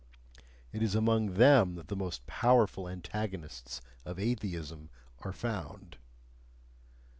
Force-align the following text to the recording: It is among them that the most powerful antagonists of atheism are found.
It 0.71 0.81
is 0.81 0.95
among 0.95 1.35
them 1.35 1.75
that 1.75 1.87
the 1.87 1.95
most 1.95 2.25
powerful 2.25 2.89
antagonists 2.89 3.81
of 4.03 4.17
atheism 4.17 4.89
are 5.19 5.31
found. 5.31 5.97